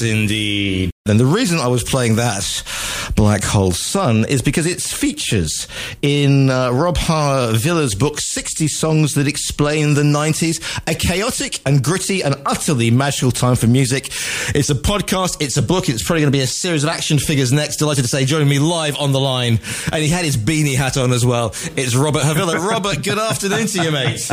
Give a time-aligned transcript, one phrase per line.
[0.00, 0.90] Yes, indeed.
[1.06, 2.62] And the reason I was playing that
[3.16, 5.66] Black Hole Sun is because it features
[6.02, 12.22] in uh, Rob Harvilla's book 60 Songs That Explain the 90s, a chaotic and gritty
[12.22, 14.08] and utterly magical time for music.
[14.54, 17.18] It's a podcast, it's a book, it's probably going to be a series of action
[17.18, 17.76] figures next.
[17.76, 19.60] Delighted to say, joining me live on the line,
[19.92, 21.54] and he had his beanie hat on as well.
[21.76, 22.58] It's Robert Harvilla.
[22.68, 24.30] Robert, good afternoon to you, mate.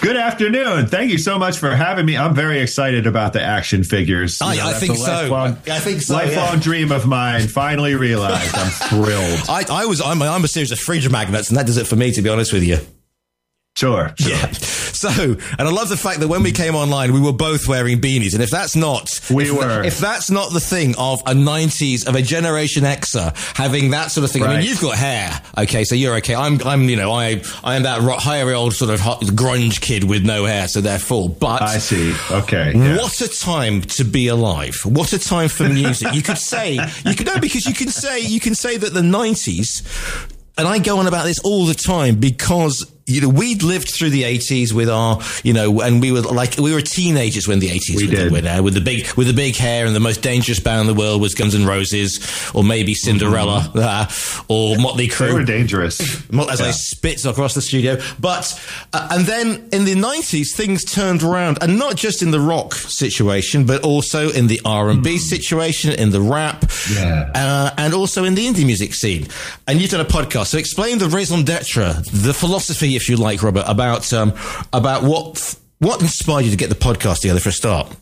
[0.00, 0.86] Good afternoon.
[0.86, 2.16] Thank you so much for having me.
[2.16, 4.40] I'm very excited about the action figures.
[4.42, 5.34] I, know, I think so.
[5.34, 6.14] I think so.
[6.14, 6.60] Lifelong yeah.
[6.60, 8.54] dream of mine finally realized.
[8.54, 9.40] I'm thrilled.
[9.48, 10.00] I, I was.
[10.00, 12.10] I'm, I'm a series of fridge magnets, and that does it for me.
[12.12, 12.78] To be honest with you.
[13.76, 14.30] Sure, sure.
[14.30, 14.52] Yeah.
[15.00, 18.02] So, and I love the fact that when we came online, we were both wearing
[18.02, 18.34] beanies.
[18.34, 22.06] And if that's not, we if, were, if that's not the thing of a 90s,
[22.06, 24.42] of a Generation Xer having that sort of thing.
[24.42, 24.56] Right.
[24.56, 25.40] I mean, you've got hair.
[25.56, 25.84] Okay.
[25.84, 26.34] So you're okay.
[26.34, 30.22] I'm, I'm, you know, I, I am that higher old sort of grunge kid with
[30.22, 30.68] no hair.
[30.68, 32.14] So therefore, but I see.
[32.30, 32.74] Okay.
[32.74, 32.98] Yeah.
[32.98, 34.80] What a time to be alive.
[34.84, 36.12] What a time for music.
[36.12, 39.00] you could say, you could know because you can say, you can say that the
[39.00, 43.90] 90s, and I go on about this all the time because you know, we'd lived
[43.90, 47.58] through the eighties with our, you know, and we were like, we were teenagers when
[47.58, 48.00] the eighties.
[48.00, 50.86] Were there, with the big, with the big hair and the most dangerous band in
[50.86, 52.20] the world was Guns N' Roses
[52.54, 53.78] or maybe Cinderella mm-hmm.
[54.48, 55.28] uh, or Motley Crue.
[55.28, 56.00] They were dangerous.
[56.00, 56.66] As yeah.
[56.66, 58.00] I spit across the studio.
[58.18, 58.60] But,
[58.92, 62.74] uh, and then in the nineties, things turned around and not just in the rock
[62.74, 65.18] situation, but also in the R&B mm.
[65.18, 67.30] situation, in the rap, yeah.
[67.34, 69.26] uh, and also in the indie music scene.
[69.66, 70.48] And you've done a podcast.
[70.48, 74.32] So explain the raison d'etre, the philosophy if you like, Robert, about um,
[74.72, 77.96] about what what inspired you to get the podcast together for a start.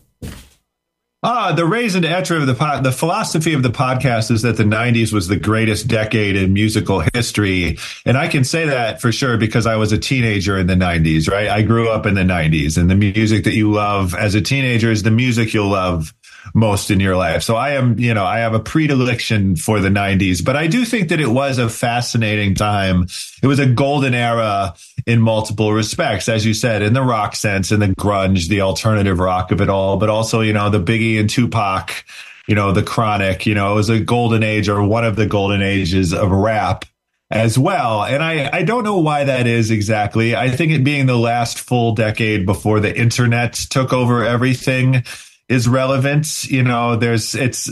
[1.20, 4.62] Ah, the raison d'etre of the pod, the philosophy of the podcast is that the
[4.62, 9.36] '90s was the greatest decade in musical history, and I can say that for sure
[9.36, 11.28] because I was a teenager in the '90s.
[11.28, 14.40] Right, I grew up in the '90s, and the music that you love as a
[14.40, 16.14] teenager is the music you'll love
[16.54, 17.42] most in your life.
[17.42, 20.84] So I am, you know, I have a predilection for the 90s, but I do
[20.84, 23.06] think that it was a fascinating time.
[23.42, 24.74] It was a golden era
[25.06, 29.18] in multiple respects, as you said, in the rock sense, in the grunge, the alternative
[29.18, 32.04] rock of it all, but also, you know, the Biggie and Tupac,
[32.46, 35.26] you know, the chronic, you know, it was a golden age or one of the
[35.26, 36.84] golden ages of rap
[37.30, 38.04] as well.
[38.04, 40.34] And I, I don't know why that is exactly.
[40.34, 45.04] I think it being the last full decade before the internet took over everything
[45.48, 46.44] is relevant.
[46.44, 47.70] You know, there's it's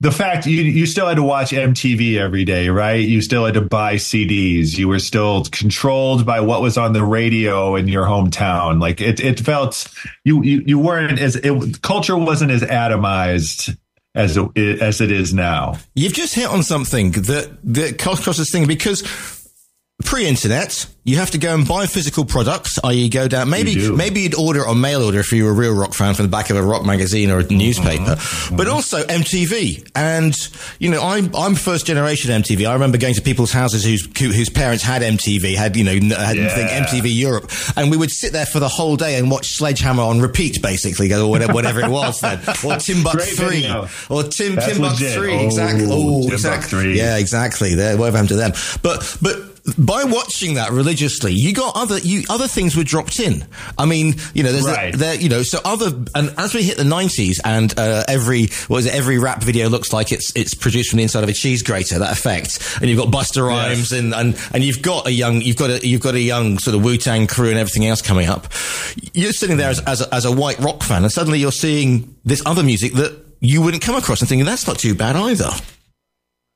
[0.00, 3.02] the fact you you still had to watch MTV every day, right?
[3.02, 4.76] You still had to buy CDs.
[4.76, 8.80] You were still controlled by what was on the radio in your hometown.
[8.80, 9.88] Like it it felt
[10.24, 13.76] you you, you weren't as it, culture wasn't as atomized
[14.14, 15.78] as it, as it is now.
[15.94, 19.02] You've just hit on something that that crosses thing because
[20.04, 23.08] pre-internet, you have to go and buy physical products, i.e.
[23.08, 25.94] go down, maybe, maybe you'd order on mail order if you were a real rock
[25.94, 28.56] fan from the back of a rock magazine or a newspaper, mm-hmm.
[28.56, 29.90] but also MTV.
[29.94, 30.36] And,
[30.78, 32.68] you know, I'm, I'm first generation MTV.
[32.68, 36.36] I remember going to people's houses whose, whose parents had MTV, had, you know, had
[36.36, 36.84] yeah.
[36.84, 37.50] MTV Europe.
[37.76, 41.10] And we would sit there for the whole day and watch Sledgehammer on repeat, basically,
[41.14, 42.38] or whatever, whatever it was then.
[42.66, 43.70] Or Timbuk 3.
[44.10, 45.86] Or Tim, Timbuk 3, exactly.
[45.88, 46.96] Oh, exactly.
[46.96, 47.74] Yeah, exactly.
[47.74, 48.52] There, whatever happened to them.
[48.82, 53.46] But, but, by watching that religiously, you got other you other things were dropped in.
[53.76, 54.94] I mean, you know, there's right.
[54.94, 58.78] there, you know, so other and as we hit the nineties, and uh, every what
[58.78, 58.94] is it?
[58.94, 61.98] Every rap video looks like it's it's produced from the inside of a cheese grater.
[61.98, 63.92] That effect, and you've got Busta Rhymes, yes.
[63.92, 66.76] and, and and you've got a young you've got a you've got a young sort
[66.76, 68.46] of Wu Tang crew and everything else coming up.
[69.14, 72.14] You're sitting there as as a, as a white rock fan, and suddenly you're seeing
[72.24, 75.50] this other music that you wouldn't come across and thinking that's not too bad either.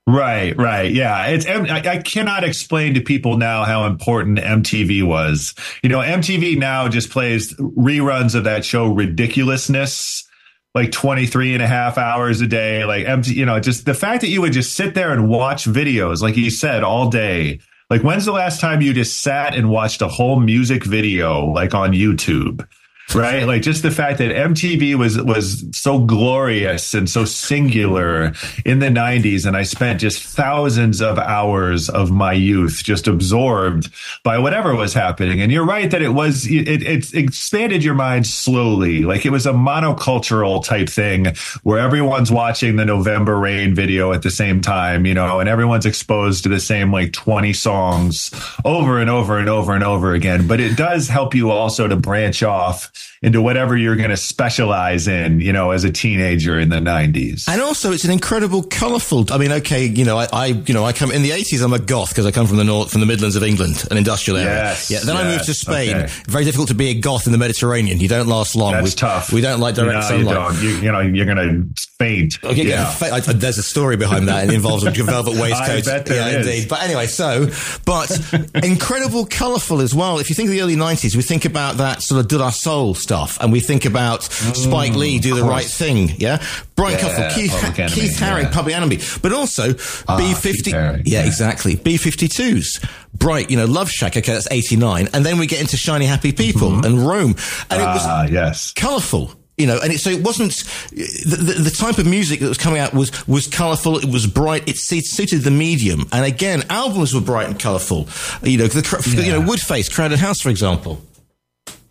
[0.07, 0.93] Right, right.
[0.93, 1.27] Yeah.
[1.27, 5.55] It's, I, I cannot explain to people now how important MTV was.
[5.83, 10.27] You know, MTV now just plays reruns of that show Ridiculousness
[10.75, 12.85] like 23 and a half hours a day.
[12.85, 15.65] Like, empty, you know, just the fact that you would just sit there and watch
[15.65, 17.61] videos, like you said, all day.
[17.89, 21.75] Like, when's the last time you just sat and watched a whole music video, like
[21.75, 22.67] on YouTube?
[23.15, 23.47] Right?
[23.47, 28.33] Like just the fact that MTV was was so glorious and so singular
[28.65, 33.91] in the 90s and I spent just thousands of hours of my youth just absorbed
[34.25, 35.41] by whatever was happening.
[35.41, 39.03] And you're right that it was it, it expanded your mind slowly.
[39.03, 41.27] Like it was a monocultural type thing
[41.63, 45.87] where everyone's watching the November Rain video at the same time, you know, and everyone's
[45.87, 48.31] exposed to the same like 20 songs
[48.65, 50.47] over and over and over and over again.
[50.47, 52.91] But it does help you also to branch off
[53.23, 57.49] into whatever you're going to specialize in, you know, as a teenager in the 90s.
[57.49, 59.31] And also, it's an incredible, colourful.
[59.31, 61.63] I mean, okay, you know, I, I, you know, I come in the 80s.
[61.63, 63.99] I'm a goth because I come from the north, from the Midlands of England, an
[63.99, 64.55] industrial area.
[64.55, 65.01] Yes, yeah.
[65.01, 65.97] Then yes, I moved to Spain.
[65.97, 66.13] Okay.
[66.29, 68.01] Very difficult to be a goth in the Mediterranean.
[68.01, 68.73] You don't last long.
[68.73, 69.33] That's we, tough.
[69.33, 70.63] We don't like direct no, sunlight.
[70.63, 70.69] You.
[70.71, 71.37] You, you know, you're going
[71.75, 72.43] to faint.
[72.43, 72.95] Okay, yeah.
[73.03, 74.49] I, there's a story behind that.
[74.49, 75.69] It involves a velvet waistcoat.
[75.69, 76.47] I bet there yeah, is.
[76.47, 76.69] indeed.
[76.71, 77.49] But anyway, so,
[77.85, 78.11] but
[78.65, 80.19] incredible, colourful as well.
[80.19, 82.49] If you think of the early 90s, we think about that sort of De La
[82.49, 85.51] Soul stuff, and we think about Spike Lee, Do the course.
[85.51, 86.43] Right Thing, yeah?
[86.77, 88.51] Brian Yeah, Keith, Public Enemy, Keith Haring, yeah.
[88.51, 89.75] Public Enemy, but also
[90.09, 90.73] Ah, B50.
[90.73, 91.27] Yeah, yeah.
[91.27, 91.77] exactly.
[91.77, 92.85] B52s.
[93.15, 95.09] Bright, you know, Love Shack, okay, that's 89.
[95.13, 97.35] And then we get into Shiny Happy People and Rome.
[97.71, 98.73] And it was, Ah, yes.
[98.73, 99.35] colourful.
[99.59, 100.53] You know, and it, so it wasn't
[100.91, 103.99] the, the, the type of music that was coming out was was colourful.
[103.99, 104.67] It was bright.
[104.67, 106.07] It suited the medium.
[106.13, 108.09] And again, albums were bright and colourful.
[108.43, 111.03] You know, the cr- you know Woodface, Crowded House, for example.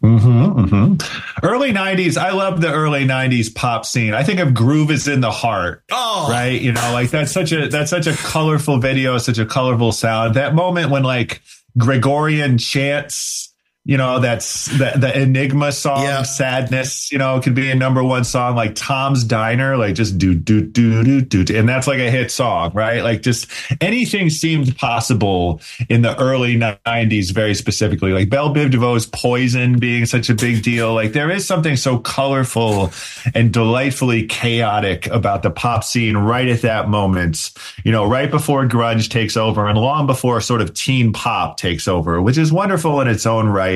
[0.01, 1.45] Mm-hmm, mm-hmm.
[1.45, 4.13] Early 90s, I love the early 90s pop scene.
[4.13, 5.83] I think of Groove is in the Heart.
[5.91, 6.27] Oh.
[6.29, 6.61] Right?
[6.61, 10.35] You know, like that's such a that's such a colorful video, such a colorful sound.
[10.35, 11.41] That moment when like
[11.77, 13.53] Gregorian chants
[13.85, 16.21] you know, that's the, the Enigma song, Yeah.
[16.23, 20.35] Sadness, you know, could be a number one song like Tom's Diner, like just do,
[20.35, 21.57] do, do, do, do, do.
[21.57, 23.01] And that's like a hit song, right?
[23.01, 23.47] Like just
[23.81, 28.11] anything seemed possible in the early 90s, very specifically.
[28.11, 30.93] Like Belle Biv DeVoe's Poison being such a big deal.
[30.93, 32.91] Like there is something so colorful
[33.33, 37.51] and delightfully chaotic about the pop scene right at that moment,
[37.85, 41.87] you know, right before grunge takes over and long before sort of teen pop takes
[41.87, 43.68] over, which is wonderful in its own right.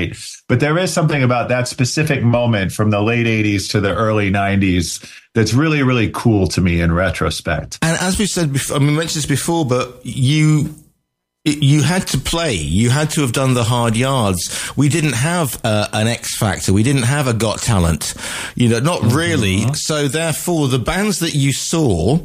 [0.48, 4.31] But there is something about that specific moment from the late 80s to the early
[4.31, 5.04] 90s
[5.34, 7.80] that's really, really cool to me in retrospect.
[7.81, 10.75] And as we said, before, I mean, we mentioned this before, but you
[11.45, 12.54] you had to play.
[12.54, 14.72] You had to have done the hard yards.
[14.78, 16.72] We didn't have uh, an X Factor.
[16.72, 18.13] We didn't have a Got Talent.
[18.56, 19.74] You know, not really.
[19.74, 22.19] So therefore, the bands that you saw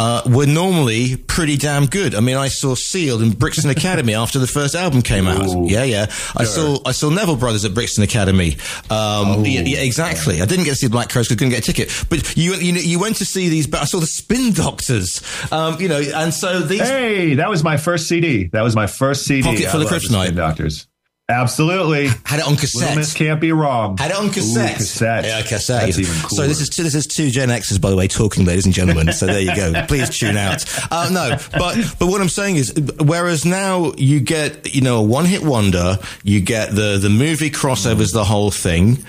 [0.00, 2.14] uh, were normally pretty damn good.
[2.14, 5.46] I mean, I saw Seal in Brixton Academy after the first album came out.
[5.46, 5.66] Ooh.
[5.68, 6.06] Yeah, yeah.
[6.34, 8.56] I saw I saw Neville Brothers at Brixton Academy.
[8.88, 10.40] Um, yeah, yeah, exactly.
[10.40, 12.06] I didn't get to see Black Crowes because I couldn't get a ticket.
[12.08, 13.66] But you you you went to see these.
[13.66, 15.22] But I saw the Spin Doctors.
[15.52, 16.80] Um, you know, and so these.
[16.80, 18.48] Hey, that was my first CD.
[18.48, 19.42] That was my first CD.
[19.42, 20.24] Pocket full of the Kryptonite.
[20.24, 20.86] Spin Doctors.
[21.30, 22.08] Absolutely.
[22.24, 22.80] Had it on cassette.
[22.80, 23.96] Little Miss can't be wrong.
[23.96, 24.72] Had it on cassette.
[24.72, 25.24] Ooh, cassette.
[25.24, 25.82] Yeah, cassette.
[25.86, 26.42] That's even cooler.
[26.42, 28.74] So this is two, this is two Gen X's, by the way, talking, ladies and
[28.74, 29.12] gentlemen.
[29.12, 29.72] So there you go.
[29.88, 30.64] Please tune out.
[30.90, 35.02] Uh, no, but but what I'm saying is, whereas now you get you know a
[35.02, 39.04] one hit wonder, you get the the movie crossovers, the whole thing.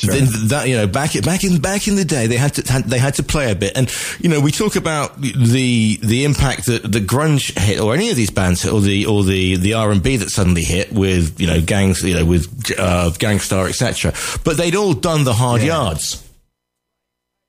[0.00, 0.14] Sure.
[0.14, 2.84] Then that you know back back in back in the day they had to had,
[2.84, 6.66] they had to play a bit and you know we talk about the the impact
[6.66, 9.74] that the grunge hit or any of these bands hit or the or the the
[9.74, 13.38] R and B that suddenly hit with you know gangs you know with uh, Gang
[13.38, 14.12] Starr etc
[14.44, 15.68] but they'd all done the hard Yeah.
[15.68, 16.26] yards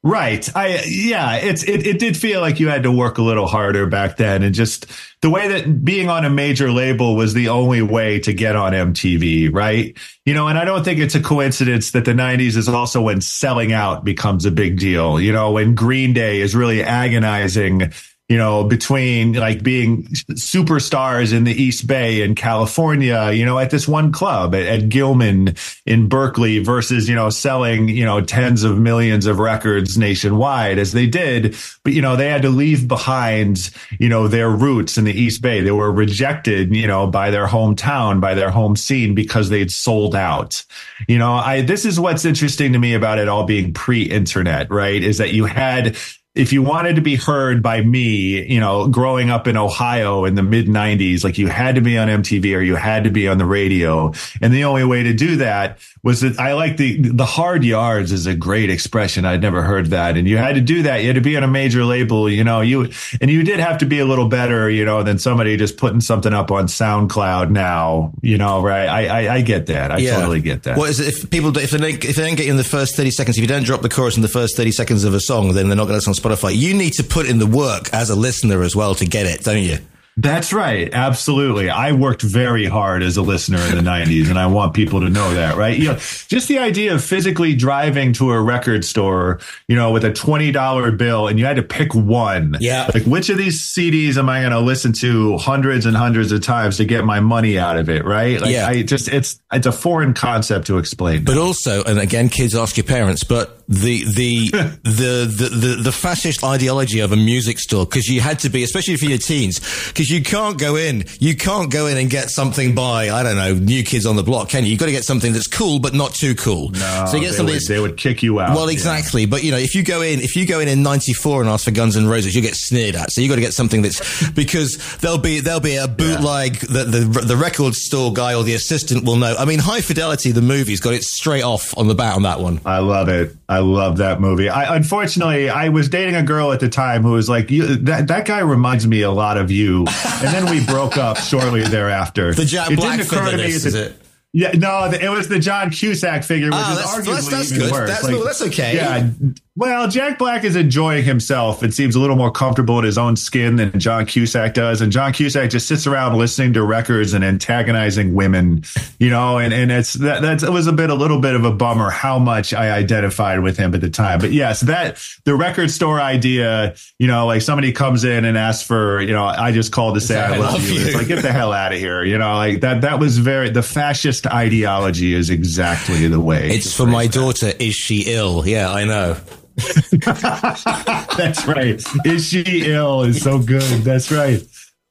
[0.06, 0.54] Right.
[0.54, 3.86] I yeah, it's it, it did feel like you had to work a little harder
[3.88, 4.86] back then and just
[5.22, 8.74] the way that being on a major label was the only way to get on
[8.74, 9.98] MTV, right?
[10.26, 13.22] You know, and I don't think it's a coincidence that the 90s is also when
[13.22, 15.22] selling out becomes a big deal.
[15.22, 17.94] You know, when Green Day is really agonizing
[18.34, 23.70] you know, between like being superstars in the East Bay in California, you know, at
[23.70, 25.54] this one club at, at Gilman
[25.86, 30.94] in Berkeley versus, you know, selling, you know, tens of millions of records nationwide as
[30.94, 31.56] they did.
[31.84, 35.44] But, you know, they had to leave behind, you know, their roots in the East
[35.44, 35.62] Bay.
[35.62, 40.16] They were rejected, you know, by their hometown, by their home scene because they'd sold
[40.16, 40.66] out.
[41.08, 44.72] You know, I, this is what's interesting to me about it all being pre internet,
[44.72, 45.04] right?
[45.04, 45.96] Is that you had,
[46.36, 50.34] if you wanted to be heard by me, you know, growing up in Ohio in
[50.34, 53.28] the mid 90s, like you had to be on MTV or you had to be
[53.28, 54.12] on the radio.
[54.42, 58.12] And the only way to do that was that I like the, the hard yards
[58.12, 59.26] is a great expression.
[59.26, 60.18] I'd never heard that.
[60.18, 61.02] And you had to do that.
[61.02, 62.90] You had to be on a major label, you know, you,
[63.22, 66.02] and you did have to be a little better, you know, than somebody just putting
[66.02, 68.88] something up on SoundCloud now, you know, right?
[68.88, 69.92] I, I, I get that.
[69.92, 70.78] I totally get that.
[70.80, 71.10] What is it?
[71.10, 73.38] If people, if they don't, if they don't get you in the first thirty seconds,
[73.38, 75.68] if you don't drop the chorus in the first thirty seconds of a song, then
[75.68, 76.56] they're not going to listen Spotify.
[76.56, 79.44] You need to put in the work as a listener as well to get it,
[79.44, 79.80] don't you?
[80.16, 80.94] That's right.
[80.94, 81.70] Absolutely.
[81.70, 85.10] I worked very hard as a listener in the 90s, and I want people to
[85.10, 85.78] know that, right?
[85.78, 90.06] You know, just the idea of physically driving to a record store, you know, with
[90.06, 92.58] a $20 bill and you had to pick one.
[92.60, 92.90] Yeah.
[92.94, 96.42] Like, which of these CDs am I going to listen to hundreds and hundreds of
[96.42, 98.40] times to get my money out of it, right?
[98.40, 98.68] Like, Yeah.
[98.68, 101.24] I just, it's, it's a foreign concept to explain.
[101.24, 104.50] But also, and again, kids ask your parents, but the the
[104.84, 108.64] the, the the the fascist ideology of a music store because you had to be,
[108.64, 109.60] especially for your teens,
[110.04, 113.38] because you can't go in, you can't go in and get something by I don't
[113.38, 114.72] know, New Kids on the Block, can you?
[114.72, 116.72] You've got to get something that's cool but not too cool.
[116.72, 118.54] No, so you get something would, they would kick you out.
[118.56, 119.22] Well, exactly.
[119.22, 119.28] Yeah.
[119.28, 121.64] But you know, if you go in, if you go in in '94 and ask
[121.64, 123.12] for Guns and Roses, you get sneered at.
[123.12, 126.56] So you have got to get something that's because there'll be there'll be a bootleg
[126.56, 126.84] yeah.
[126.84, 129.36] the, the the record store guy or the assistant will know.
[129.38, 132.42] I mean, High Fidelity, the movie's got it straight off on the bat on that
[132.42, 132.60] one.
[132.66, 133.36] I love it.
[133.48, 134.50] I love that movie.
[134.50, 138.26] I unfortunately I was dating a girl at the time who was like, that that
[138.26, 139.86] guy reminds me a lot of you,
[140.24, 142.34] and then we broke up shortly thereafter.
[142.34, 144.00] The Jack Black didn't occur to me is it?
[144.36, 147.64] Yeah, no, it was the John Cusack figure, which oh, is arguably that's, that's even
[147.64, 147.72] good.
[147.72, 147.90] worse.
[147.90, 148.76] That's, like, that's okay.
[148.76, 149.10] Yeah,
[149.56, 153.16] well, Jack Black is enjoying himself and seems a little more comfortable in his own
[153.16, 154.82] skin than John Cusack does.
[154.82, 158.64] And John Cusack just sits around listening to records and antagonizing women,
[158.98, 161.46] you know, and, and it's that that's it was a bit a little bit of
[161.46, 164.18] a bummer how much I identified with him at the time.
[164.18, 168.66] But yes, that the record store idea, you know, like somebody comes in and asks
[168.66, 170.80] for, you know, I just called to say I, I love, love you.
[170.80, 170.86] you.
[170.88, 172.04] It's like get the hell out of here.
[172.04, 176.50] You know, like that that was very the fascist ideology is exactly the way.
[176.50, 178.48] It's for my daughter, is she ill?
[178.48, 179.18] Yeah, I know.
[181.18, 181.82] That's right.
[182.06, 183.04] Is she ill?
[183.04, 183.84] Is so good.
[183.84, 184.42] That's right.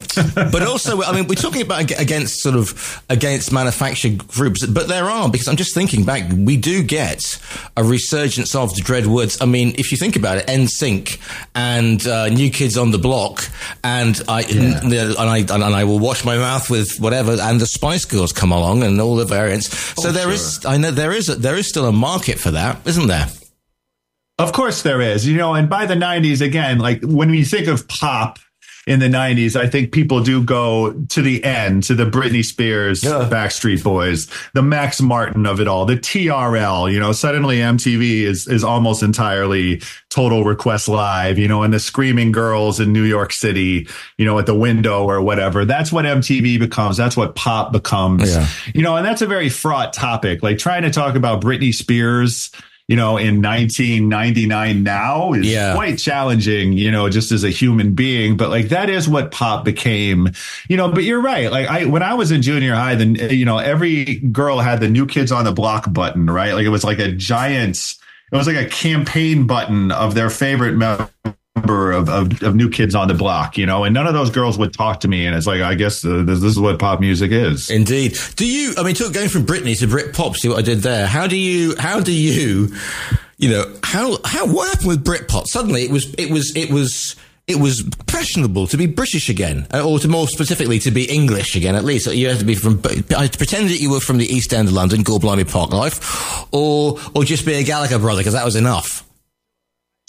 [0.34, 5.04] but also, I mean, we're talking about against sort of against manufactured groups, but there
[5.04, 6.30] are because I'm just thinking back.
[6.34, 7.40] We do get
[7.76, 9.40] a resurgence of the Dreadwoods.
[9.40, 11.18] I mean, if you think about it, NSYNC
[11.54, 13.48] and uh, New Kids on the Block,
[13.82, 14.80] and I yeah.
[14.82, 18.52] and, I and I will wash my mouth with whatever, and the Spice Girls come
[18.52, 19.68] along and all the variants.
[20.02, 20.32] So oh, there sure.
[20.32, 23.28] is, I know there is, a, there is still a market for that, isn't there?
[24.42, 27.68] Of course there is, you know, and by the 90s, again, like when we think
[27.68, 28.38] of pop
[28.84, 33.04] in the 90s, I think people do go to the end, to the Britney Spears,
[33.04, 33.28] yeah.
[33.30, 38.48] Backstreet Boys, the Max Martin of it all, the TRL, you know, suddenly MTV is,
[38.48, 39.80] is almost entirely
[40.10, 43.86] total request live, you know, and the screaming girls in New York City,
[44.18, 45.64] you know, at the window or whatever.
[45.64, 46.96] That's what MTV becomes.
[46.96, 48.48] That's what pop becomes, yeah.
[48.74, 50.42] you know, and that's a very fraught topic.
[50.42, 52.50] Like trying to talk about Britney Spears,
[52.88, 55.74] you know, in 1999 now is yeah.
[55.74, 58.36] quite challenging, you know, just as a human being.
[58.36, 60.30] But like that is what pop became,
[60.68, 60.90] you know.
[60.90, 61.50] But you're right.
[61.50, 64.88] Like I, when I was in junior high, then you know, every girl had the
[64.88, 66.54] New Kids on the Block button, right?
[66.54, 67.96] Like it was like a giant.
[68.32, 70.74] It was like a campaign button of their favorite
[71.56, 74.30] number of, of, of, new kids on the block, you know, and none of those
[74.30, 75.26] girls would talk to me.
[75.26, 77.70] And it's like, I guess uh, this, this, is what pop music is.
[77.70, 78.16] Indeed.
[78.36, 81.06] Do you, I mean, going from Britney to Brit Pop, see what I did there.
[81.06, 82.74] How do you, how do you,
[83.36, 85.46] you know, how, how, what happened with Brit Pop?
[85.46, 87.16] Suddenly it was, it was, it was,
[87.46, 91.56] it was fashionable to be British again, uh, or to more specifically to be English
[91.56, 91.74] again.
[91.74, 92.80] At least you had to be from.
[93.16, 97.00] I pretend that you were from the East End of London, Goldblumy Park life, or
[97.16, 99.04] or just be a Gallagher brother because that was enough.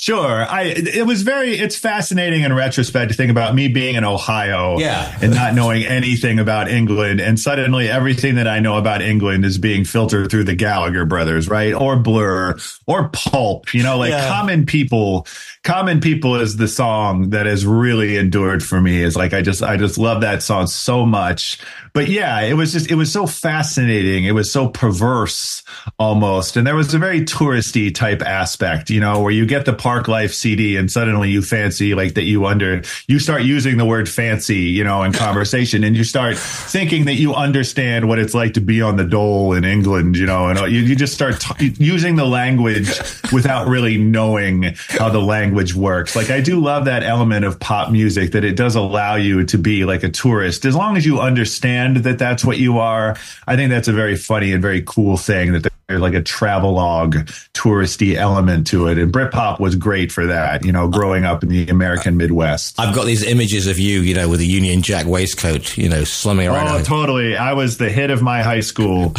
[0.04, 0.46] Sure.
[0.46, 4.78] I it was very it's fascinating in retrospect to think about me being in Ohio
[4.78, 5.18] yeah.
[5.22, 9.58] and not knowing anything about England and suddenly everything that I know about England is
[9.58, 11.74] being filtered through the Gallagher brothers, right?
[11.74, 14.28] Or Blur or Pulp, you know, like yeah.
[14.28, 15.26] common people
[15.64, 19.02] Common People is the song that has really endured for me.
[19.02, 21.58] Is like I just I just love that song so much.
[21.94, 24.26] But yeah, it was just it was so fascinating.
[24.26, 25.64] It was so perverse
[26.00, 26.58] almost.
[26.58, 30.08] And there was a very touristy type aspect, you know, where you get the Park
[30.08, 34.10] Life CD and suddenly you fancy like that you under you start using the word
[34.10, 38.54] fancy, you know, in conversation and you start thinking that you understand what it's like
[38.56, 41.74] to be on the dole in England, you know, and you, you just start t-
[41.78, 42.90] using the language
[43.32, 46.16] without really knowing how the language language works.
[46.16, 49.58] Like I do love that element of pop music that it does allow you to
[49.58, 53.18] be like a tourist as long as you understand that that's what you are.
[53.48, 57.16] I think that's a very funny and very cool thing that like a travelogue
[57.54, 58.98] touristy element to it.
[58.98, 62.80] And Britpop was great for that, you know, growing up in the American Midwest.
[62.80, 66.04] I've got these images of you, you know, with a Union Jack waistcoat, you know,
[66.04, 66.68] slumming around.
[66.68, 67.36] Oh, totally.
[67.36, 69.14] I was the hit of my high school,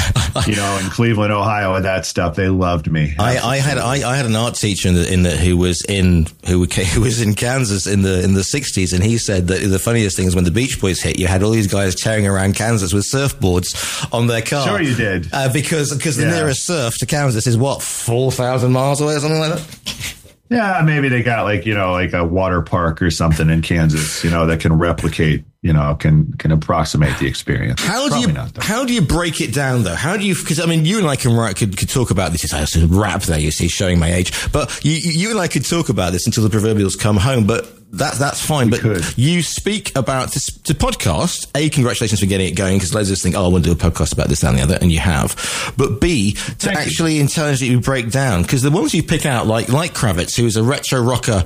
[0.47, 2.35] you know, in Cleveland, Ohio, and that stuff.
[2.35, 3.15] They loved me.
[3.19, 5.85] I, I, had I, I, had an art teacher in the, in the who was
[5.85, 9.61] in who, who was in Kansas in the in the sixties, and he said that
[9.61, 12.27] the funniest thing is when the Beach Boys hit, you had all these guys tearing
[12.27, 14.67] around Kansas with surfboards on their car.
[14.67, 15.29] Sure, you did.
[15.33, 16.31] Uh, because because the yeah.
[16.31, 20.15] nearest surf to Kansas is what four thousand miles away or something like that.
[20.51, 24.23] Yeah, maybe they got like you know like a water park or something in Kansas,
[24.23, 27.83] you know, that can replicate, you know, can can approximate the experience.
[27.83, 29.95] How do you not, how do you break it down though?
[29.95, 30.35] How do you?
[30.35, 32.53] Because I mean, you and I can write, could could talk about this.
[32.53, 34.53] I have to rap there, you see, showing my age.
[34.53, 37.47] But you you and I could talk about this until the proverbials come home.
[37.47, 38.67] But that, that's fine.
[38.67, 39.19] We but could.
[39.19, 41.51] you speak about this to podcast.
[41.55, 43.75] A, congratulations for getting it going because loads of us think, oh, I want to
[43.75, 45.73] do a podcast about this, that, and the other, and you have.
[45.77, 47.21] But B, to Thank actually you.
[47.21, 50.63] intelligently break down because the ones you pick out, like like Kravitz, who was a
[50.63, 51.45] retro rocker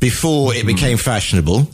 [0.00, 0.60] before mm-hmm.
[0.60, 1.68] it became fashionable.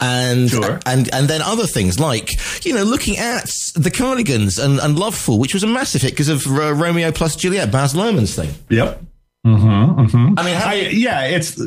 [0.00, 0.80] and sure.
[0.84, 2.32] and and then other things like
[2.66, 6.28] you know looking at the Cardigans and, and Lovefool, which was a massive hit because
[6.28, 8.50] of uh, Romeo plus Juliet, Baz Luhrmann's thing.
[8.68, 9.02] Yep.
[9.46, 10.38] Mm-hmm, mm-hmm.
[10.38, 11.60] I mean, I, yeah, it's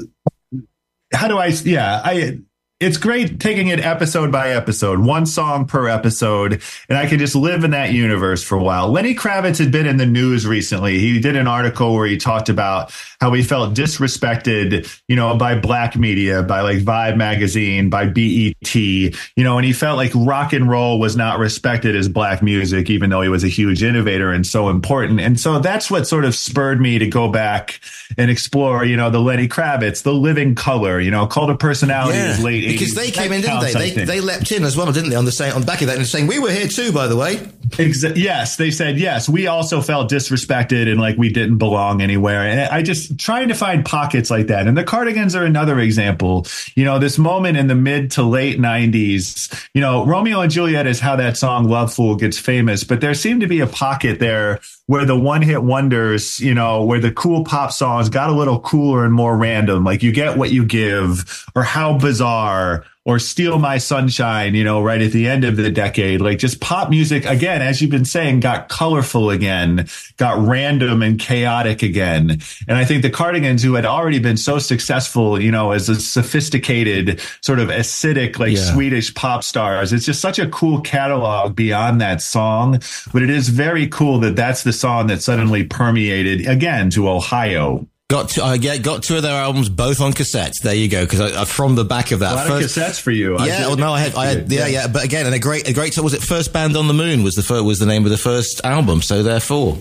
[1.13, 1.47] how do I?
[1.47, 2.39] Yeah, I
[2.83, 7.33] it's great taking it episode by episode, one song per episode, and I can just
[7.33, 8.89] live in that universe for a while.
[8.89, 10.99] Lenny Kravitz had been in the news recently.
[10.99, 15.57] He did an article where he talked about how he felt disrespected, you know, by
[15.57, 20.51] black media, by like Vibe magazine, by BET, you know, and he felt like rock
[20.51, 24.29] and roll was not respected as black music, even though he was a huge innovator
[24.29, 25.21] and so important.
[25.21, 27.79] And so that's what sort of spurred me to go back
[28.17, 32.17] and explore, you know, the Lenny Kravitz, the living color, you know, cult of personality
[32.17, 33.91] yeah, late because they came in, didn't they?
[33.91, 35.15] They, they leapt in as well, didn't they?
[35.15, 37.07] On the same, on the back of that and saying, we were here too, by
[37.07, 37.37] the way.
[37.77, 38.57] Exa- yes.
[38.57, 42.41] They said, yes, we also felt disrespected and like we didn't belong anywhere.
[42.41, 44.67] And I just trying to find pockets like that.
[44.67, 46.45] And the Cardigans are another example.
[46.75, 50.85] You know, this moment in the mid to late nineties, you know, Romeo and Juliet
[50.87, 54.19] is how that song "Love Fool" gets famous, but there seemed to be a pocket
[54.19, 54.59] there
[54.93, 58.59] where the one hit wonders, you know, where the cool pop songs got a little
[58.59, 59.83] cooler and more random.
[59.83, 64.81] Like you get what you give or how bizarre or Steal My Sunshine, you know,
[64.81, 66.21] right at the end of the decade.
[66.21, 71.19] Like just pop music again, as you've been saying, got colorful again, got random and
[71.19, 72.41] chaotic again.
[72.67, 75.95] And I think the Cardigans, who had already been so successful, you know, as a
[75.95, 78.73] sophisticated, sort of acidic, like yeah.
[78.73, 82.79] Swedish pop stars, it's just such a cool catalog beyond that song.
[83.11, 87.85] But it is very cool that that's the song that suddenly permeated again to Ohio.
[88.13, 90.61] Got I get got two of their albums both on cassettes.
[90.61, 91.03] There you go.
[91.03, 93.43] Because from the back of that, a lot first, of cassettes for you.
[93.43, 94.85] Yeah, well, oh, no, I had, I had, yeah, yeah.
[94.85, 95.97] But again, and a great, a great.
[95.97, 97.23] Was it First Band on the Moon?
[97.23, 99.01] Was the first, was the name of the first album?
[99.01, 99.79] So therefore,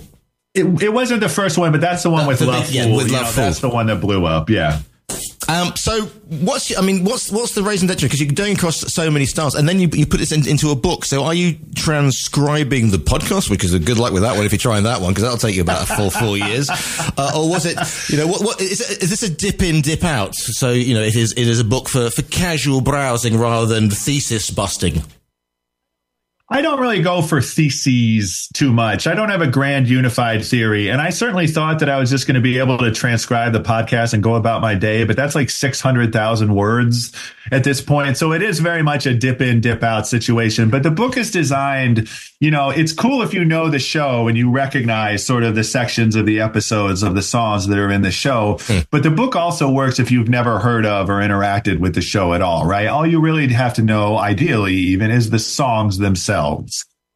[0.54, 2.70] it, it wasn't the first one, but that's the one with Love.
[2.70, 3.36] Yeah, with Love.
[3.36, 4.48] That's the one that blew up.
[4.48, 4.80] Yeah.
[5.52, 6.06] Um, so
[6.40, 9.54] what's I mean what's what's the raison d'etre because you're going across so many stars
[9.54, 11.04] and then you, you put this in, into a book.
[11.04, 13.50] So are you transcribing the podcast?
[13.50, 15.54] Because a good luck with that one if you're trying that one because that'll take
[15.54, 16.70] you about a full four years.
[17.18, 17.76] Uh, or was it
[18.10, 20.34] you know what what is, is this a dip in dip out?
[20.34, 23.90] So you know it is it is a book for for casual browsing rather than
[23.90, 25.02] thesis busting.
[26.52, 29.06] I don't really go for theses too much.
[29.06, 30.90] I don't have a grand unified theory.
[30.90, 33.60] And I certainly thought that I was just going to be able to transcribe the
[33.60, 37.10] podcast and go about my day, but that's like 600,000 words
[37.50, 38.18] at this point.
[38.18, 40.68] So it is very much a dip in, dip out situation.
[40.68, 42.06] But the book is designed,
[42.38, 45.64] you know, it's cool if you know the show and you recognize sort of the
[45.64, 48.56] sections of the episodes of the songs that are in the show.
[48.66, 48.86] Mm.
[48.90, 52.34] But the book also works if you've never heard of or interacted with the show
[52.34, 52.88] at all, right?
[52.88, 56.41] All you really have to know, ideally, even, is the songs themselves.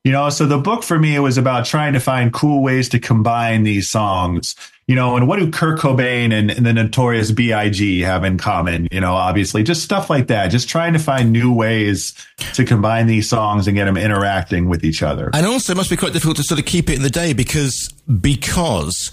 [0.04, 3.00] You know, so the book for me was about trying to find cool ways to
[3.00, 4.54] combine these songs
[4.86, 8.00] you know, and what do Kurt Cobain and, and, the notorious B.I.G.
[8.02, 8.86] have in common?
[8.92, 10.48] You know, obviously, just stuff like that.
[10.48, 12.14] Just trying to find new ways
[12.54, 15.30] to combine these songs and get them interacting with each other.
[15.34, 17.32] And also, it must be quite difficult to sort of keep it in the day
[17.32, 19.10] because because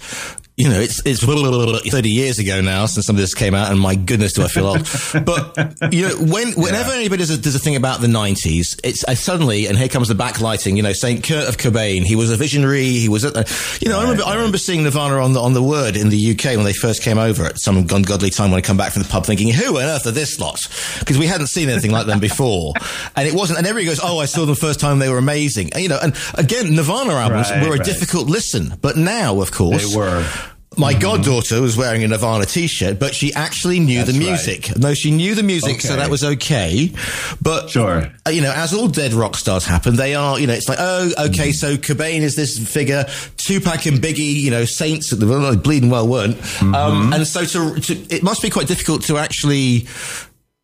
[0.56, 1.24] you know, it's it's
[1.90, 4.48] 30 years ago now since some of this came out, and my goodness, do I
[4.48, 4.88] feel old.
[5.24, 6.98] but, you know, when, whenever yeah.
[6.98, 10.08] anybody does a, does a, thing about the 90s, it's I suddenly, and here comes
[10.08, 13.44] the backlighting, you know, Saint Kurt of Cobain, he was a visionary, he was, a,
[13.80, 14.32] you know, right, I remember, right.
[14.32, 17.02] I remember seeing Nirvana on the, on the word in the UK when they first
[17.02, 19.78] came over at some ungodly time when I come back from the pub thinking, who
[19.78, 20.60] on earth are this lot?
[21.00, 22.74] Because we hadn't seen anything like them before.
[23.16, 25.18] And it wasn't, and everybody goes, oh, I saw them the first time, they were
[25.18, 25.72] amazing.
[25.72, 29.52] And, you know, and again, Nirvana albums right, were a difficult listen, but now, of
[29.52, 30.26] course, they were
[30.76, 31.02] my mm-hmm.
[31.02, 34.68] goddaughter was wearing a Nirvana t-shirt, but she actually knew That's the music.
[34.68, 34.78] Right.
[34.78, 35.88] No, she knew the music, okay.
[35.88, 36.92] so that was okay.
[37.40, 40.52] But sure, uh, you know, as all dead rock stars happen, they are, you know,
[40.52, 41.52] it's like, oh, okay, mm-hmm.
[41.52, 43.04] so Cobain is this figure,
[43.36, 46.74] Tupac and Biggie, you know, saints, at the well, bleeding well weren't, mm-hmm.
[46.74, 49.86] um, and so to, to, it must be quite difficult to actually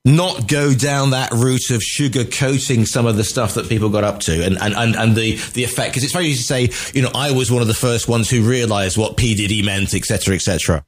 [0.04, 4.02] not go down that route of sugar coating some of the stuff that people got
[4.02, 5.94] up to and, and, and, and the, the effect.
[5.94, 8.30] Cause it's very easy to say, you know, I was one of the first ones
[8.30, 9.34] who realized what P.
[9.34, 10.84] Diddy meant, et cetera, et cetera.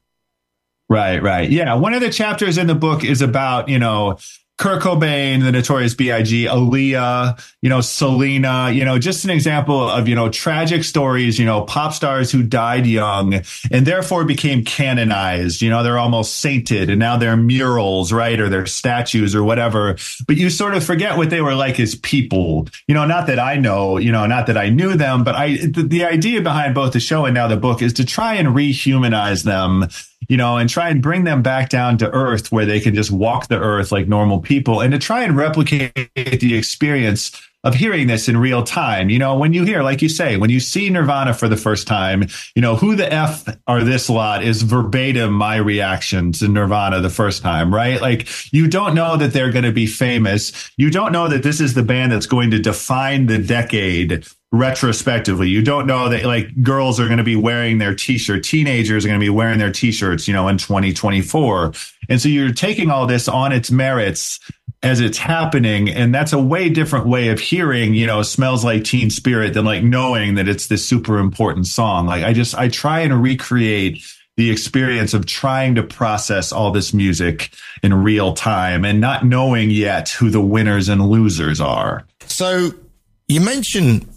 [0.89, 1.49] Right, right.
[1.49, 1.75] Yeah.
[1.75, 4.17] One of the chapters in the book is about, you know,
[4.63, 10.07] Kurt Cobain, the Notorious B.I.G., Aaliyah, you know, Selena, you know, just an example of,
[10.07, 15.61] you know, tragic stories, you know, pop stars who died young and therefore became canonized.
[15.61, 18.39] You know, they're almost sainted and now they're murals, right?
[18.39, 19.97] Or they're statues or whatever.
[20.27, 22.69] But you sort of forget what they were like as people.
[22.87, 25.57] You know, not that I know, you know, not that I knew them, but I,
[25.57, 28.55] the, the idea behind both the show and now the book is to try and
[28.55, 29.89] rehumanize them
[30.29, 33.11] you know, and try and bring them back down to earth where they can just
[33.11, 37.31] walk the earth like normal people and to try and replicate the experience
[37.63, 39.09] of hearing this in real time.
[39.09, 41.87] You know, when you hear, like you say, when you see Nirvana for the first
[41.87, 46.99] time, you know, who the F are this lot is verbatim my reaction to Nirvana
[46.99, 48.01] the first time, right?
[48.01, 50.71] Like you don't know that they're going to be famous.
[50.77, 55.49] You don't know that this is the band that's going to define the decade retrospectively.
[55.49, 59.07] You don't know that like girls are going to be wearing their t-shirt, teenagers are
[59.07, 61.73] going to be wearing their t-shirts, you know, in 2024.
[62.07, 64.39] And so you're taking all this on its merits
[64.83, 65.89] as it's happening.
[65.89, 69.65] And that's a way different way of hearing, you know, smells like teen spirit than
[69.65, 72.05] like knowing that it's this super important song.
[72.05, 74.05] Like I just, I try and recreate
[74.37, 79.71] the experience of trying to process all this music in real time and not knowing
[79.71, 82.05] yet who the winners and losers are.
[82.27, 82.71] So
[83.27, 84.07] you mentioned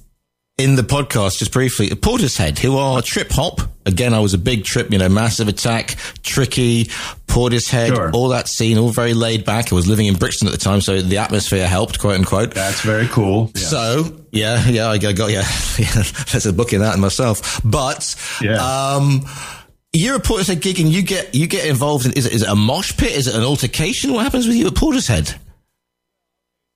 [0.58, 3.60] in the podcast just briefly, Portishead, who are trip hop.
[3.84, 6.84] Again, I was a big trip, you know, massive attack, tricky,
[7.26, 8.10] Portishead, sure.
[8.12, 9.70] all that scene, all very laid back.
[9.70, 12.54] I was living in Brixton at the time, so the atmosphere helped, quote unquote.
[12.54, 13.52] That's very cool.
[13.54, 13.62] Yeah.
[13.62, 15.44] So, yeah, yeah, I got, yeah,
[15.78, 17.60] yeah, there's a book in that myself.
[17.62, 18.94] But, yeah.
[18.94, 19.26] um,
[19.92, 22.48] you're a Portishead gig and you get, you get involved in, is it, is it
[22.48, 23.12] a mosh pit?
[23.12, 24.14] Is it an altercation?
[24.14, 25.36] What happens with you at Portishead?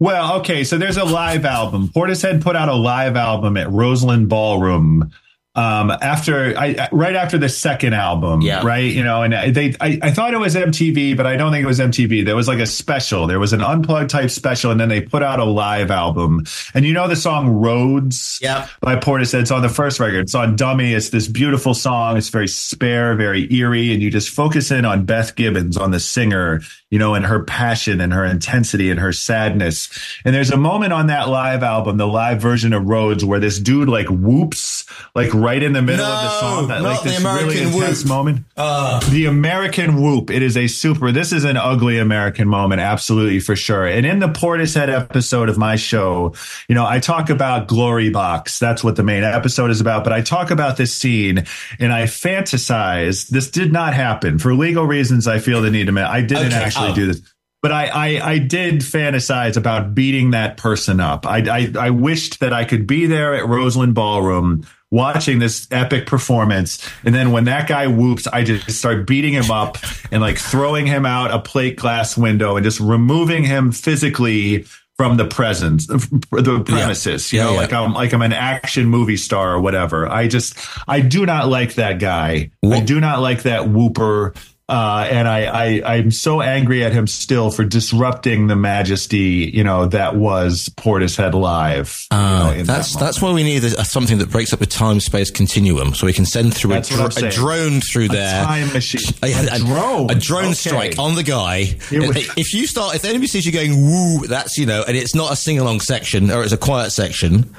[0.01, 1.89] Well, okay, so there's a live album.
[1.89, 5.13] Portishead put out a live album at Roseland Ballroom
[5.61, 8.65] um, after I right after the second album, yeah.
[8.65, 8.91] right?
[8.91, 11.67] You know, and they I, I thought it was MTV, but I don't think it
[11.67, 12.25] was MTV.
[12.25, 13.27] There was like a special.
[13.27, 16.45] There was an unplugged type special, and then they put out a live album.
[16.73, 18.69] And you know the song Roads yeah.
[18.81, 19.43] by Portishead.
[19.43, 20.21] It's on the first record.
[20.21, 20.95] It's on Dummy.
[20.95, 22.17] It's this beautiful song.
[22.17, 26.01] It's very spare, very eerie, and you just focus in on Beth Gibbons, on the
[26.01, 29.91] singer, you know, and her passion and her intensity and her sadness.
[30.25, 33.59] And there's a moment on that live album, the live version of Roads, where this
[33.59, 36.69] dude like whoops like right in the middle no, of the song.
[36.69, 38.09] That like this really intense whoop.
[38.09, 38.45] moment.
[38.57, 39.01] Uh.
[39.11, 40.31] The American whoop.
[40.31, 41.13] It is a super.
[41.13, 43.87] This is an ugly American moment, absolutely for sure.
[43.87, 46.35] And in the Portishead episode of my show,
[46.69, 48.59] you know, I talk about Glory Box.
[48.59, 50.05] That's what the main episode is about.
[50.05, 51.45] But I talk about this scene
[51.79, 53.29] and I fantasize.
[53.29, 55.27] This did not happen for legal reasons.
[55.27, 56.01] I feel the need to.
[56.01, 56.57] I didn't okay.
[56.57, 56.95] actually oh.
[56.95, 57.23] do this
[57.63, 61.27] but I, I, I did fantasize about beating that person up.
[61.27, 66.07] I, I I wished that I could be there at Roseland Ballroom watching this epic
[66.07, 66.87] performance.
[67.05, 69.79] And then when that guy whoops, I just start beating him up
[70.11, 75.17] and like throwing him out a plate glass window and just removing him physically from
[75.17, 77.41] the presence, the premises, yeah.
[77.41, 80.07] you know, yeah, like I'm like I'm an action movie star or whatever.
[80.07, 82.51] I just I do not like that guy.
[82.63, 84.35] I do not like that whooper.
[84.71, 89.65] Uh, and I, I, I'm so angry at him still for disrupting the majesty, you
[89.65, 92.07] know, that was Portishead Live.
[92.13, 94.67] Uh, you know, that's that that's why we need a, something that breaks up the
[94.67, 98.45] time space continuum, so we can send through a, dr- a, drone through a there,
[98.45, 100.55] time machine, a, a drone, a drone okay.
[100.55, 101.63] strike on the guy.
[101.91, 105.17] if you start, if the enemy sees you going woo, that's you know, and it's
[105.17, 107.53] not a sing along section or it's a quiet section.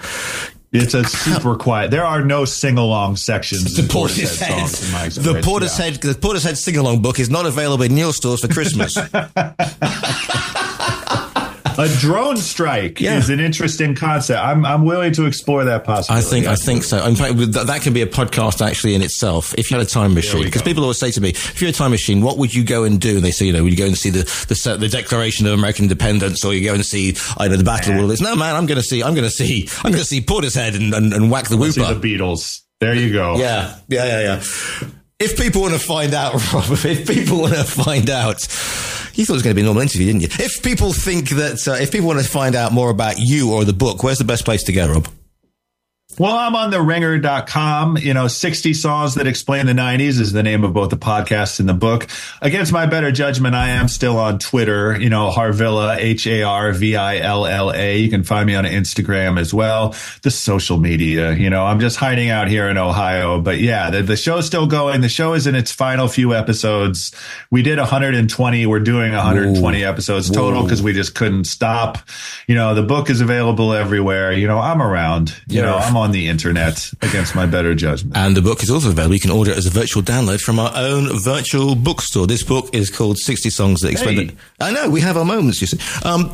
[0.73, 1.91] It's a super quiet.
[1.91, 3.75] There are no sing along sections.
[3.75, 6.13] The Portishead, songs the Portishead, yeah.
[6.13, 8.95] the Portishead sing along book is not available in your stores for Christmas.
[11.77, 13.17] a drone strike yeah.
[13.17, 14.39] is an interesting concept.
[14.39, 16.25] I'm I'm willing to explore that possibility.
[16.25, 17.05] I think I think so.
[17.05, 19.53] In fact, that, that can be a podcast actually in itself.
[19.57, 21.75] If you had a time machine, because people always say to me, "If you had
[21.75, 23.71] a time machine, what would you go and do?" And they say, "You know, would
[23.71, 26.85] you go and see the the, the Declaration of American Independence, or you go and
[26.85, 29.31] see either the Battle of Wilderness?" No, man, I'm going to see I'm going to
[29.31, 31.73] see I'm going to see Portishead and, and, and whack the whooper.
[31.73, 32.61] See the Beatles.
[32.79, 33.37] There you go.
[33.37, 34.89] Yeah, yeah, yeah, yeah.
[35.19, 38.41] If people want to find out, Rob, if people want to find out
[39.13, 40.27] you thought it was going to be a normal interview, didn't you?
[40.31, 43.65] If people think that, uh, if people want to find out more about you or
[43.65, 45.07] the book, where's the best place to go, Rob?
[46.19, 47.97] Well, I'm on the ringer.com.
[47.97, 51.59] You know, 60 songs that explain the 90s is the name of both the podcast
[51.59, 52.07] and the book.
[52.41, 56.73] Against my better judgment, I am still on Twitter, you know, Harvilla, H A R
[56.73, 57.97] V I L L A.
[57.97, 59.95] You can find me on Instagram as well.
[60.21, 63.39] The social media, you know, I'm just hiding out here in Ohio.
[63.39, 64.99] But yeah, the, the show's still going.
[65.01, 67.15] The show is in its final few episodes.
[67.51, 68.65] We did 120.
[68.65, 69.85] We're doing 120 Ooh.
[69.85, 71.99] episodes total because we just couldn't stop.
[72.47, 74.33] You know, the book is available everywhere.
[74.33, 75.29] You know, I'm around.
[75.47, 75.67] You yeah.
[75.67, 78.17] know, I'm on the internet against my better judgment.
[78.17, 79.13] And the book is also available.
[79.13, 82.27] You can order it as a virtual download from our own virtual bookstore.
[82.27, 84.35] This book is called 60 Songs That Explain hey.
[84.59, 85.79] I know, we have our moments, you see.
[86.05, 86.33] Um,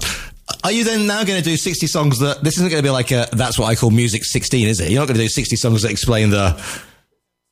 [0.64, 2.90] are you then now going to do 60 songs that, this isn't going to be
[2.90, 4.90] like a, that's what I call music 16, is it?
[4.90, 6.62] You're not going to do 60 songs that explain the,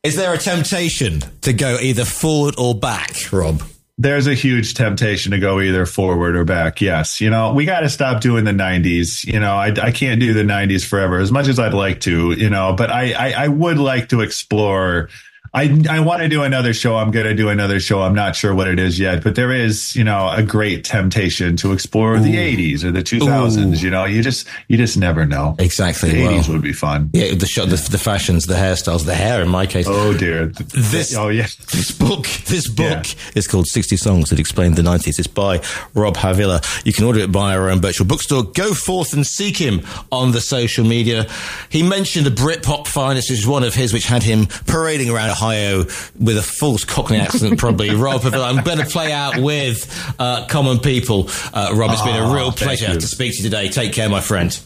[0.02, 3.62] is there a temptation to go either forward or back, Rob?
[3.98, 6.80] There's a huge temptation to go either forward or back.
[6.80, 7.20] Yes.
[7.20, 9.24] You know, we got to stop doing the 90s.
[9.24, 12.32] You know, I, I can't do the 90s forever as much as I'd like to,
[12.32, 15.08] you know, but I, I, I would like to explore
[15.52, 16.96] I, I want to do another show.
[16.96, 18.02] I'm going to do another show.
[18.02, 21.56] I'm not sure what it is yet, but there is, you know, a great temptation
[21.58, 22.20] to explore Ooh.
[22.20, 23.56] the 80s or the 2000s.
[23.58, 23.84] Ooh.
[23.84, 25.54] You know, you just you just never know.
[25.58, 26.10] Exactly.
[26.10, 27.10] The 80s would be fun.
[27.12, 29.42] Yeah, the, show, the, the fashions, the hairstyles, the hair.
[29.42, 29.86] In my case.
[29.86, 30.46] Oh dear.
[30.46, 31.14] This.
[31.14, 31.46] Oh yeah.
[31.72, 32.26] This book.
[32.46, 33.30] This book yeah.
[33.34, 35.18] is called 60 Songs That Explain the 90s.
[35.18, 35.60] It's by
[35.94, 36.64] Rob Harvilla.
[36.86, 38.44] You can order it by our own virtual bookstore.
[38.44, 41.26] Go forth and seek him on the social media.
[41.68, 45.30] He mentioned the Britpop finest which is one of his, which had him parading around
[45.36, 45.84] Ohio
[46.18, 47.90] with a false Cockney accent, probably.
[47.94, 51.28] Rob, I'm going to play out with uh, common people.
[51.52, 53.68] Uh, Rob, it's been a real pleasure to speak to you today.
[53.68, 54.58] Take care, my friend.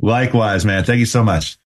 [0.00, 0.84] Likewise, man.
[0.84, 1.56] Thank you so much.